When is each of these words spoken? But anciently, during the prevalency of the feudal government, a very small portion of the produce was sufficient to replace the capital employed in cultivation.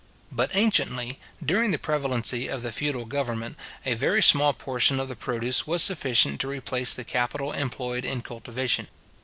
But 0.31 0.55
anciently, 0.55 1.19
during 1.45 1.69
the 1.69 1.77
prevalency 1.77 2.47
of 2.47 2.63
the 2.63 2.71
feudal 2.71 3.05
government, 3.05 3.55
a 3.85 3.93
very 3.93 4.19
small 4.19 4.51
portion 4.51 4.99
of 4.99 5.09
the 5.09 5.15
produce 5.15 5.67
was 5.67 5.83
sufficient 5.83 6.41
to 6.41 6.47
replace 6.47 6.95
the 6.95 7.03
capital 7.03 7.51
employed 7.51 8.03
in 8.03 8.23
cultivation. 8.23 8.87